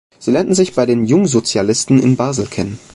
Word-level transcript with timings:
Sie 0.17 0.31
lernten 0.31 0.55
sich 0.55 0.73
bei 0.73 0.87
den 0.87 1.05
Jungsozialisten 1.05 1.99
in 2.01 2.15
Basel 2.15 2.47
kennen. 2.47 2.79